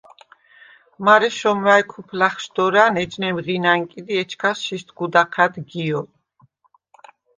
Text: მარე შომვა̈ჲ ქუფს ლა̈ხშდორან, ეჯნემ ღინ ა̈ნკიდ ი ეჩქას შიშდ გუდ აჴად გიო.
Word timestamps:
მარე 1.05 1.27
შომვა̈ჲ 1.37 1.81
ქუფს 1.91 2.15
ლა̈ხშდორან, 2.19 2.93
ეჯნემ 3.03 3.35
ღინ 3.45 3.63
ა̈ნკიდ 3.73 4.07
ი 4.13 4.15
ეჩქას 4.21 4.57
შიშდ 4.65 4.89
გუდ 4.97 5.13
აჴად 5.21 5.53
გიო. 5.69 6.01